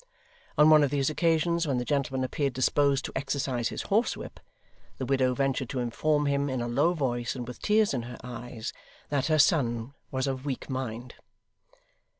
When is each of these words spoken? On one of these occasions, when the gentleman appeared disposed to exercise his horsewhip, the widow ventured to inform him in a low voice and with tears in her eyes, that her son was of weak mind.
On 0.57 0.71
one 0.71 0.83
of 0.83 0.89
these 0.89 1.11
occasions, 1.11 1.67
when 1.67 1.77
the 1.77 1.85
gentleman 1.85 2.23
appeared 2.23 2.53
disposed 2.53 3.05
to 3.05 3.11
exercise 3.15 3.69
his 3.69 3.83
horsewhip, 3.83 4.39
the 4.97 5.05
widow 5.05 5.35
ventured 5.35 5.69
to 5.69 5.79
inform 5.79 6.25
him 6.25 6.49
in 6.49 6.59
a 6.59 6.67
low 6.67 6.93
voice 6.95 7.35
and 7.35 7.47
with 7.47 7.61
tears 7.61 7.93
in 7.93 8.01
her 8.09 8.17
eyes, 8.23 8.73
that 9.09 9.27
her 9.27 9.37
son 9.37 9.93
was 10.09 10.25
of 10.25 10.43
weak 10.43 10.71
mind. 10.71 11.13